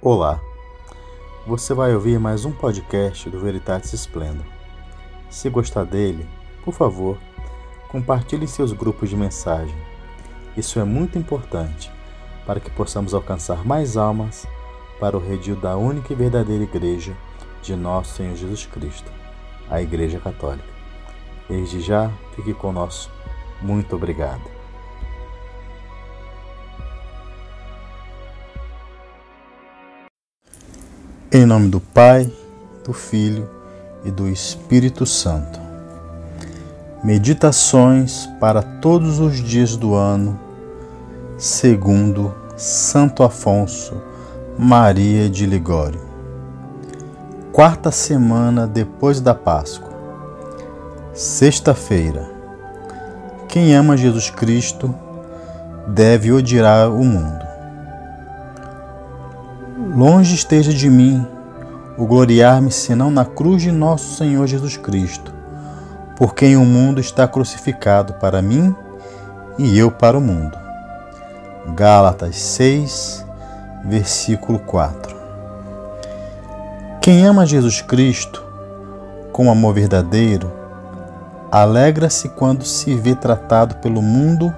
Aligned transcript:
Olá, 0.00 0.40
você 1.44 1.74
vai 1.74 1.92
ouvir 1.92 2.20
mais 2.20 2.44
um 2.44 2.52
podcast 2.52 3.28
do 3.28 3.40
Veritatis 3.40 3.92
Splendor. 3.92 4.46
Se 5.28 5.50
gostar 5.50 5.82
dele, 5.82 6.24
por 6.64 6.72
favor, 6.72 7.18
compartilhe 7.88 8.44
em 8.44 8.46
seus 8.46 8.72
grupos 8.72 9.10
de 9.10 9.16
mensagem. 9.16 9.74
Isso 10.56 10.78
é 10.78 10.84
muito 10.84 11.18
importante 11.18 11.90
para 12.46 12.60
que 12.60 12.70
possamos 12.70 13.12
alcançar 13.12 13.66
mais 13.66 13.96
almas 13.96 14.46
para 15.00 15.16
o 15.16 15.20
redil 15.20 15.56
da 15.56 15.76
única 15.76 16.12
e 16.12 16.16
verdadeira 16.16 16.62
Igreja 16.62 17.16
de 17.60 17.74
nosso 17.74 18.14
Senhor 18.14 18.36
Jesus 18.36 18.66
Cristo, 18.66 19.10
a 19.68 19.82
Igreja 19.82 20.20
Católica. 20.20 20.62
Desde 21.48 21.80
já, 21.80 22.08
fique 22.36 22.54
conosco. 22.54 23.12
Muito 23.60 23.96
obrigado. 23.96 24.57
Em 31.30 31.44
nome 31.44 31.68
do 31.68 31.78
Pai, 31.78 32.32
do 32.82 32.94
Filho 32.94 33.50
e 34.02 34.10
do 34.10 34.26
Espírito 34.30 35.04
Santo. 35.04 35.60
Meditações 37.04 38.26
para 38.40 38.62
todos 38.62 39.20
os 39.20 39.36
dias 39.36 39.76
do 39.76 39.94
ano, 39.94 40.40
segundo 41.36 42.34
Santo 42.56 43.22
Afonso 43.22 44.00
Maria 44.58 45.28
de 45.28 45.44
Ligório. 45.44 46.00
Quarta 47.52 47.90
semana 47.90 48.66
depois 48.66 49.20
da 49.20 49.34
Páscoa. 49.34 49.92
Sexta-feira. 51.12 52.26
Quem 53.48 53.74
ama 53.74 53.98
Jesus 53.98 54.30
Cristo 54.30 54.94
deve 55.88 56.32
odiar 56.32 56.90
o 56.90 57.04
mundo. 57.04 57.47
Longe 59.94 60.34
esteja 60.34 60.72
de 60.72 60.88
mim 60.88 61.26
o 61.96 62.06
gloriar-me 62.06 62.70
senão 62.70 63.10
na 63.10 63.24
cruz 63.24 63.62
de 63.62 63.72
nosso 63.72 64.16
Senhor 64.16 64.46
Jesus 64.46 64.76
Cristo, 64.76 65.32
por 66.14 66.34
quem 66.34 66.56
o 66.56 66.64
mundo 66.64 67.00
está 67.00 67.26
crucificado 67.26 68.12
para 68.14 68.42
mim 68.42 68.74
e 69.58 69.76
eu 69.78 69.90
para 69.90 70.16
o 70.16 70.20
mundo. 70.20 70.56
Gálatas 71.74 72.36
6, 72.36 73.24
versículo 73.84 74.58
4. 74.58 75.16
Quem 77.00 77.26
ama 77.26 77.46
Jesus 77.46 77.80
Cristo 77.80 78.44
com 79.32 79.50
amor 79.50 79.74
verdadeiro, 79.74 80.52
alegra-se 81.50 82.28
quando 82.28 82.64
se 82.64 82.94
vê 82.94 83.14
tratado 83.14 83.76
pelo 83.76 84.02
mundo 84.02 84.54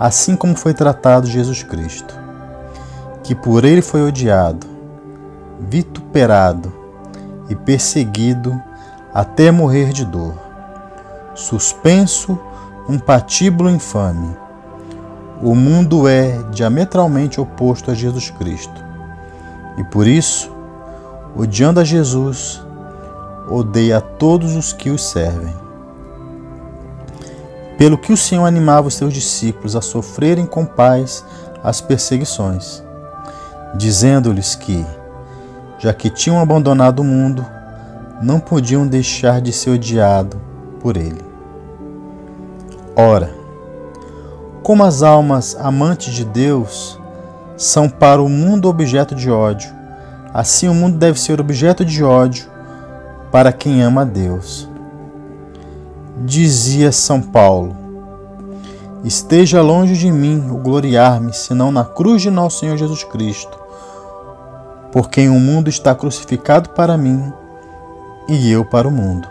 assim 0.00 0.34
como 0.34 0.56
foi 0.56 0.72
tratado 0.72 1.26
Jesus 1.26 1.62
Cristo 1.62 2.25
que 3.26 3.34
por 3.34 3.64
ele 3.64 3.82
foi 3.82 4.02
odiado, 4.02 4.68
vituperado 5.58 6.72
e 7.48 7.56
perseguido 7.56 8.54
até 9.12 9.50
morrer 9.50 9.92
de 9.92 10.04
dor, 10.04 10.34
suspenso 11.34 12.38
um 12.88 13.00
patíbulo 13.00 13.68
infame. 13.68 14.36
O 15.42 15.56
mundo 15.56 16.06
é 16.06 16.40
diametralmente 16.52 17.40
oposto 17.40 17.90
a 17.90 17.94
Jesus 17.94 18.30
Cristo. 18.30 18.84
E 19.76 19.82
por 19.82 20.06
isso, 20.06 20.48
odiando 21.36 21.80
a 21.80 21.84
Jesus, 21.84 22.64
odeia 23.50 23.98
a 23.98 24.00
todos 24.00 24.54
os 24.54 24.72
que 24.72 24.88
os 24.88 25.02
servem. 25.02 25.54
Pelo 27.76 27.98
que 27.98 28.12
o 28.12 28.16
Senhor 28.16 28.44
animava 28.44 28.86
os 28.86 28.94
seus 28.94 29.12
discípulos 29.12 29.74
a 29.74 29.80
sofrerem 29.80 30.46
com 30.46 30.64
paz 30.64 31.24
as 31.62 31.80
perseguições 31.80 32.85
dizendo-lhes 33.74 34.54
que, 34.54 34.84
já 35.78 35.92
que 35.92 36.10
tinham 36.10 36.40
abandonado 36.40 37.00
o 37.00 37.04
mundo, 37.04 37.44
não 38.22 38.40
podiam 38.40 38.86
deixar 38.86 39.40
de 39.40 39.52
ser 39.52 39.70
odiado 39.70 40.40
por 40.80 40.96
ele. 40.96 41.24
Ora, 42.94 43.30
como 44.62 44.82
as 44.84 45.02
almas 45.02 45.56
amantes 45.60 46.14
de 46.14 46.24
Deus 46.24 46.98
são 47.56 47.88
para 47.88 48.22
o 48.22 48.28
mundo 48.28 48.68
objeto 48.68 49.14
de 49.14 49.30
ódio, 49.30 49.70
assim 50.32 50.68
o 50.68 50.74
mundo 50.74 50.98
deve 50.98 51.20
ser 51.20 51.40
objeto 51.40 51.84
de 51.84 52.02
ódio 52.02 52.46
para 53.30 53.52
quem 53.52 53.82
ama 53.82 54.02
a 54.02 54.04
Deus. 54.04 54.68
Dizia 56.24 56.90
São 56.90 57.20
Paulo: 57.20 57.85
Esteja 59.06 59.62
longe 59.62 59.96
de 59.96 60.10
mim 60.10 60.50
o 60.50 60.56
gloriar-me, 60.56 61.32
senão 61.32 61.70
na 61.70 61.84
cruz 61.84 62.20
de 62.20 62.28
nosso 62.28 62.58
Senhor 62.58 62.76
Jesus 62.76 63.04
Cristo, 63.04 63.56
por 64.90 65.08
quem 65.08 65.28
o 65.28 65.38
mundo 65.38 65.68
está 65.68 65.94
crucificado 65.94 66.70
para 66.70 66.98
mim 66.98 67.32
e 68.28 68.50
eu 68.50 68.64
para 68.64 68.88
o 68.88 68.90
mundo. 68.90 69.28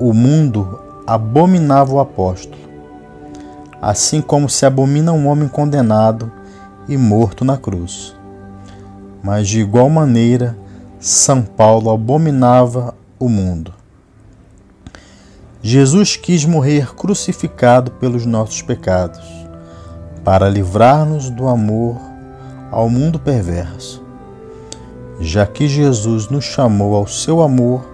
O 0.00 0.12
mundo 0.12 0.80
abominava 1.06 1.92
o 1.92 2.00
apóstolo, 2.00 2.60
assim 3.80 4.20
como 4.20 4.48
se 4.48 4.66
abomina 4.66 5.12
um 5.12 5.28
homem 5.28 5.46
condenado 5.46 6.32
e 6.88 6.96
morto 6.96 7.44
na 7.44 7.56
cruz. 7.56 8.16
Mas 9.22 9.46
de 9.46 9.60
igual 9.60 9.88
maneira, 9.88 10.58
São 10.98 11.40
Paulo 11.40 11.88
abominava 11.88 12.96
o 13.16 13.28
mundo. 13.28 13.77
Jesus 15.60 16.16
quis 16.16 16.44
morrer 16.44 16.94
crucificado 16.94 17.90
pelos 17.90 18.24
nossos 18.24 18.62
pecados, 18.62 19.26
para 20.22 20.48
livrar-nos 20.48 21.30
do 21.30 21.48
amor 21.48 21.96
ao 22.70 22.88
mundo 22.88 23.18
perverso. 23.18 24.00
Já 25.18 25.44
que 25.46 25.66
Jesus 25.66 26.28
nos 26.28 26.44
chamou 26.44 26.94
ao 26.94 27.08
seu 27.08 27.42
amor, 27.42 27.84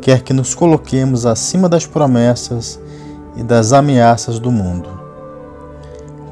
quer 0.00 0.22
que 0.22 0.32
nos 0.32 0.54
coloquemos 0.54 1.26
acima 1.26 1.68
das 1.68 1.84
promessas 1.84 2.80
e 3.36 3.42
das 3.42 3.74
ameaças 3.74 4.38
do 4.38 4.50
mundo. 4.50 4.88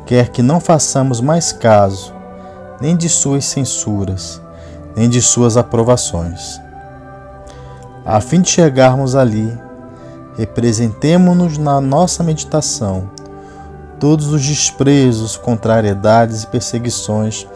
Quer 0.07 0.31
que 0.31 0.41
não 0.41 0.59
façamos 0.59 1.21
mais 1.21 1.53
caso 1.53 2.15
nem 2.81 2.97
de 2.97 3.11
suas 3.11 3.45
censuras, 3.45 4.41
nem 4.97 5.07
de 5.07 5.21
suas 5.21 5.59
aprovações. 5.59 6.59
A 8.07 8.21
fim 8.23 8.41
de 8.41 8.49
chegarmos 8.49 9.15
ali, 9.15 9.53
representemo-nos 10.37 11.59
na 11.59 11.81
nossa 11.81 12.23
meditação 12.23 13.09
todos 13.99 14.33
os 14.33 14.45
desprezos, 14.45 15.37
contrariedades 15.37 16.43
e 16.43 16.47
perseguições 16.47 17.47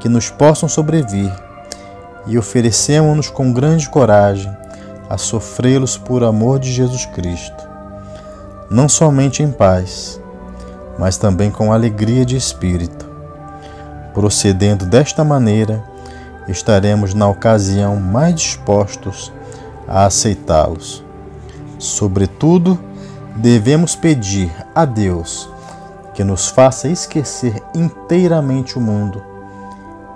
que 0.00 0.08
nos 0.08 0.28
possam 0.28 0.68
sobrevir 0.68 1.32
e 2.26 2.38
oferecemos-nos 2.38 3.28
com 3.28 3.52
grande 3.52 3.88
coragem 3.88 4.52
a 5.08 5.18
sofrê-los 5.18 5.96
por 5.96 6.24
amor 6.24 6.58
de 6.58 6.72
Jesus 6.72 7.06
Cristo, 7.06 7.68
não 8.70 8.88
somente 8.88 9.42
em 9.42 9.50
paz, 9.50 10.20
mas 10.98 11.16
também 11.16 11.50
com 11.50 11.72
alegria 11.72 12.24
de 12.24 12.36
espírito. 12.36 13.04
Procedendo 14.14 14.86
desta 14.86 15.22
maneira, 15.22 15.82
estaremos 16.48 17.14
na 17.14 17.28
ocasião 17.28 17.96
mais 17.96 18.34
dispostos 18.34 19.32
a 19.86 20.06
aceitá-los. 20.06 21.03
Sobretudo, 21.84 22.78
devemos 23.36 23.94
pedir 23.94 24.50
a 24.74 24.86
Deus 24.86 25.50
que 26.14 26.24
nos 26.24 26.48
faça 26.48 26.88
esquecer 26.88 27.62
inteiramente 27.74 28.78
o 28.78 28.80
mundo 28.80 29.22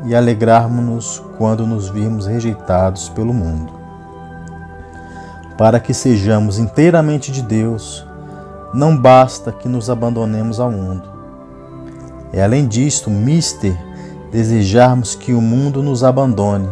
e 0.06 0.14
alegrarmos-nos 0.14 1.22
quando 1.36 1.66
nos 1.66 1.90
virmos 1.90 2.26
rejeitados 2.26 3.10
pelo 3.10 3.34
mundo. 3.34 3.70
Para 5.58 5.78
que 5.78 5.92
sejamos 5.92 6.58
inteiramente 6.58 7.30
de 7.30 7.42
Deus, 7.42 8.02
não 8.72 8.96
basta 8.96 9.52
que 9.52 9.68
nos 9.68 9.90
abandonemos 9.90 10.58
ao 10.58 10.70
mundo. 10.70 11.06
É 12.32 12.42
além 12.42 12.66
disto, 12.66 13.10
mister, 13.10 13.76
desejarmos 14.32 15.14
que 15.14 15.34
o 15.34 15.40
mundo 15.42 15.82
nos 15.82 16.02
abandone 16.02 16.70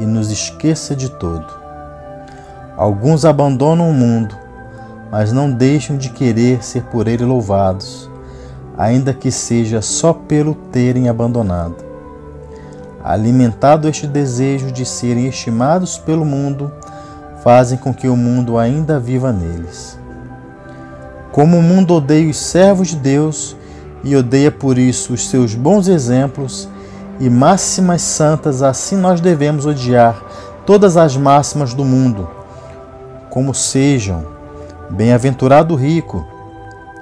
e 0.00 0.04
nos 0.04 0.32
esqueça 0.32 0.96
de 0.96 1.10
todo. 1.10 1.65
Alguns 2.76 3.24
abandonam 3.24 3.88
o 3.88 3.94
mundo, 3.94 4.36
mas 5.10 5.32
não 5.32 5.50
deixam 5.50 5.96
de 5.96 6.10
querer 6.10 6.62
ser 6.62 6.82
por 6.82 7.08
ele 7.08 7.24
louvados, 7.24 8.10
ainda 8.76 9.14
que 9.14 9.30
seja 9.30 9.80
só 9.80 10.12
pelo 10.12 10.54
terem 10.54 11.08
abandonado. 11.08 11.76
Alimentado 13.02 13.88
este 13.88 14.06
desejo 14.06 14.70
de 14.70 14.84
serem 14.84 15.26
estimados 15.26 15.96
pelo 15.96 16.22
mundo, 16.22 16.70
fazem 17.42 17.78
com 17.78 17.94
que 17.94 18.08
o 18.08 18.16
mundo 18.16 18.58
ainda 18.58 19.00
viva 19.00 19.32
neles. 19.32 19.98
Como 21.32 21.56
o 21.56 21.62
mundo 21.62 21.94
odeia 21.94 22.28
os 22.28 22.36
servos 22.36 22.88
de 22.88 22.96
Deus 22.96 23.56
e 24.04 24.14
odeia 24.14 24.52
por 24.52 24.76
isso 24.76 25.14
os 25.14 25.30
seus 25.30 25.54
bons 25.54 25.88
exemplos 25.88 26.68
e 27.18 27.30
máximas 27.30 28.02
santas, 28.02 28.62
assim 28.62 28.96
nós 28.98 29.18
devemos 29.18 29.64
odiar 29.64 30.22
todas 30.66 30.98
as 30.98 31.16
máximas 31.16 31.72
do 31.72 31.82
mundo 31.82 32.35
como 33.36 33.52
sejam. 33.52 34.24
Bem-aventurado 34.88 35.74
o 35.74 35.76
rico, 35.76 36.26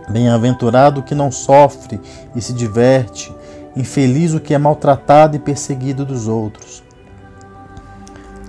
bem-aventurado 0.08 0.98
o 0.98 1.02
que 1.04 1.14
não 1.14 1.30
sofre 1.30 2.00
e 2.34 2.42
se 2.42 2.52
diverte, 2.52 3.32
infeliz 3.76 4.34
o 4.34 4.40
que 4.40 4.52
é 4.52 4.58
maltratado 4.58 5.36
e 5.36 5.38
perseguido 5.38 6.04
dos 6.04 6.26
outros. 6.26 6.82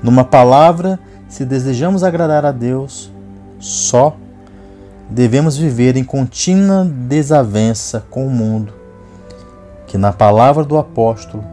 Numa 0.01 0.23
palavra, 0.23 0.99
se 1.29 1.45
desejamos 1.45 2.03
agradar 2.03 2.43
a 2.43 2.51
Deus, 2.51 3.11
só 3.59 4.17
devemos 5.07 5.55
viver 5.55 5.95
em 5.95 6.03
contínua 6.03 6.85
desavença 6.85 8.03
com 8.09 8.25
o 8.25 8.31
mundo, 8.31 8.73
que 9.85 9.95
na 9.95 10.11
palavra 10.11 10.63
do 10.63 10.75
apóstolo 10.75 11.43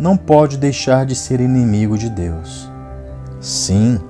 não 0.00 0.16
pode 0.16 0.56
deixar 0.56 1.04
de 1.04 1.14
ser 1.14 1.38
inimigo 1.38 1.98
de 1.98 2.08
Deus. 2.08 2.66
Sim, 3.42 4.00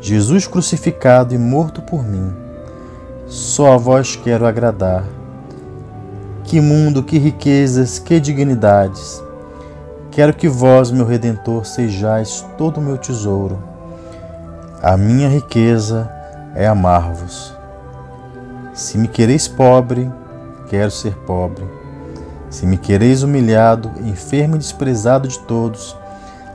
Jesus 0.00 0.46
crucificado 0.46 1.34
e 1.34 1.38
morto 1.38 1.82
por 1.82 2.04
mim, 2.04 2.32
só 3.26 3.72
a 3.72 3.76
vós 3.76 4.14
quero 4.14 4.46
agradar. 4.46 5.04
Que 6.44 6.60
mundo, 6.60 7.02
que 7.02 7.18
riquezas, 7.18 7.98
que 7.98 8.20
dignidades! 8.20 9.22
Quero 10.12 10.34
que 10.34 10.48
vós, 10.48 10.90
meu 10.90 11.04
Redentor, 11.04 11.66
sejais 11.66 12.44
todo 12.56 12.78
o 12.78 12.80
meu 12.80 12.96
tesouro. 12.96 13.58
A 14.82 14.96
minha 14.96 15.28
riqueza 15.28 16.10
é 16.54 16.66
amar-vos. 16.66 17.54
Se 18.72 18.96
me 18.96 19.08
quereis 19.08 19.46
pobre, 19.46 20.10
quero 20.68 20.90
ser 20.90 21.14
pobre. 21.18 21.64
Se 22.48 22.66
me 22.66 22.76
quereis 22.76 23.22
humilhado, 23.22 23.90
enfermo 24.00 24.54
e 24.54 24.58
desprezado 24.58 25.28
de 25.28 25.38
todos, 25.40 25.96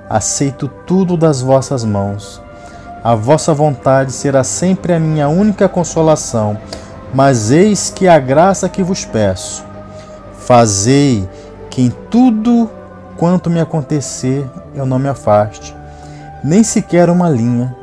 aceito 0.09 0.67
tudo 0.87 1.15
das 1.15 1.41
vossas 1.41 1.83
mãos. 1.83 2.41
A 3.03 3.15
vossa 3.15 3.53
vontade 3.53 4.13
será 4.13 4.45
sempre 4.45 4.93
a 4.93 4.99
minha 4.99 5.27
única 5.27 5.67
consolação, 5.67 6.57
mas 7.13 7.51
eis 7.51 7.89
que 7.89 8.07
a 8.07 8.17
graça 8.17 8.69
que 8.69 8.81
vos 8.81 9.03
peço. 9.03 9.61
Fazei 10.37 11.27
que 11.69 11.81
em 11.81 11.89
tudo 12.09 12.69
quanto 13.17 13.49
me 13.49 13.59
acontecer 13.59 14.49
eu 14.73 14.85
não 14.85 14.97
me 14.97 15.09
afaste, 15.09 15.75
nem 16.41 16.63
sequer 16.63 17.09
uma 17.09 17.29
linha 17.29 17.75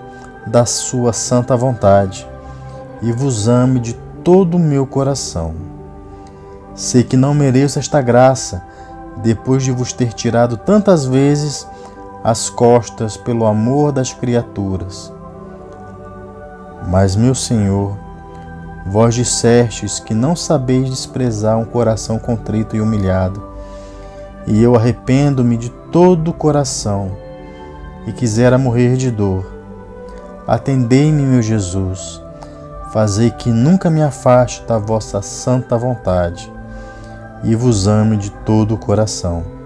da 0.46 0.64
sua 0.64 1.12
santa 1.12 1.54
vontade, 1.54 2.26
e 3.02 3.12
vos 3.12 3.46
ame 3.46 3.78
de 3.78 3.92
todo 4.24 4.56
o 4.56 4.60
meu 4.60 4.86
coração. 4.86 5.54
Sei 6.74 7.04
que 7.04 7.16
não 7.16 7.34
mereço 7.34 7.78
esta 7.78 8.00
graça, 8.00 8.62
depois 9.18 9.62
de 9.62 9.70
vos 9.70 9.92
ter 9.92 10.14
tirado 10.14 10.56
tantas 10.56 11.04
vezes 11.04 11.66
as 12.22 12.50
costas 12.50 13.16
pelo 13.16 13.46
amor 13.46 13.92
das 13.92 14.12
criaturas. 14.12 15.12
Mas, 16.88 17.16
meu 17.16 17.34
Senhor, 17.34 17.96
vós 18.86 19.14
dissestes 19.14 19.98
que 19.98 20.12
não 20.12 20.36
sabeis 20.36 20.88
desprezar 20.88 21.58
um 21.58 21.64
coração 21.64 22.18
contrito 22.18 22.76
e 22.76 22.80
humilhado, 22.80 23.42
e 24.46 24.62
eu 24.62 24.74
arrependo-me 24.74 25.56
de 25.56 25.70
todo 25.92 26.28
o 26.28 26.34
coração 26.34 27.12
e 28.06 28.12
quisera 28.12 28.58
morrer 28.58 28.96
de 28.96 29.10
dor. 29.10 29.46
Atendei-me, 30.46 31.22
meu 31.22 31.42
Jesus, 31.42 32.20
fazei 32.92 33.30
que 33.30 33.50
nunca 33.50 33.88
me 33.88 34.02
afaste 34.02 34.64
da 34.64 34.78
vossa 34.78 35.22
santa 35.22 35.76
vontade 35.76 36.52
e 37.44 37.54
vos 37.54 37.86
ame 37.86 38.16
de 38.16 38.30
todo 38.30 38.74
o 38.74 38.78
coração. 38.78 39.59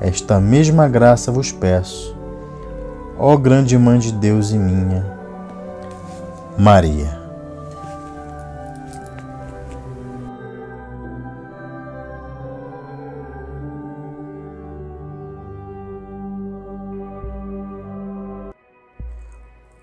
Esta 0.00 0.38
mesma 0.38 0.86
graça 0.88 1.32
vos 1.32 1.50
peço, 1.50 2.14
ó 3.18 3.34
grande 3.34 3.78
Mãe 3.78 3.98
de 3.98 4.12
Deus 4.12 4.50
e 4.50 4.58
minha, 4.58 5.06
Maria. 6.58 7.24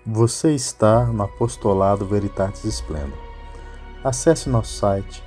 Você 0.06 0.54
está 0.54 1.06
no 1.06 1.24
Apostolado 1.24 2.06
Veritatis 2.06 2.62
Splendor. 2.64 3.18
Acesse 4.04 4.48
nosso 4.48 4.74
site 4.74 5.24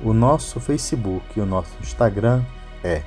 O 0.00 0.12
nosso 0.12 0.60
Facebook 0.60 1.24
e 1.36 1.40
o 1.40 1.46
nosso 1.46 1.76
Instagram 1.80 2.42
é 2.84 3.02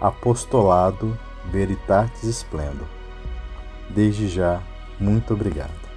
Apostolado 0.00 1.16
Veritatis 1.50 2.24
Splendor. 2.24 2.86
Desde 3.88 4.28
já, 4.28 4.60
muito 4.98 5.34
obrigado. 5.34 5.89